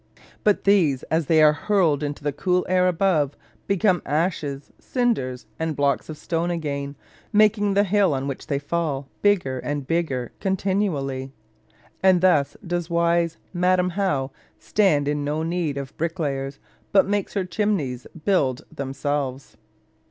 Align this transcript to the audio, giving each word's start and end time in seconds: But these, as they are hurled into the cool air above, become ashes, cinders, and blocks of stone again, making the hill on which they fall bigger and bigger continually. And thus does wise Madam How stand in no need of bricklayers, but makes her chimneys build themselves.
But 0.43 0.63
these, 0.63 1.03
as 1.11 1.27
they 1.27 1.43
are 1.43 1.53
hurled 1.53 2.01
into 2.01 2.23
the 2.23 2.33
cool 2.33 2.65
air 2.67 2.87
above, 2.87 3.37
become 3.67 4.01
ashes, 4.03 4.71
cinders, 4.79 5.45
and 5.59 5.75
blocks 5.75 6.09
of 6.09 6.17
stone 6.17 6.49
again, 6.49 6.95
making 7.31 7.75
the 7.75 7.83
hill 7.83 8.15
on 8.15 8.27
which 8.27 8.47
they 8.47 8.57
fall 8.57 9.07
bigger 9.21 9.59
and 9.59 9.85
bigger 9.85 10.31
continually. 10.39 11.31
And 12.01 12.19
thus 12.21 12.57
does 12.65 12.89
wise 12.89 13.37
Madam 13.53 13.91
How 13.91 14.31
stand 14.57 15.07
in 15.07 15.23
no 15.23 15.43
need 15.43 15.77
of 15.77 15.95
bricklayers, 15.97 16.57
but 16.91 17.05
makes 17.05 17.35
her 17.35 17.45
chimneys 17.45 18.07
build 18.25 18.63
themselves. 18.71 19.55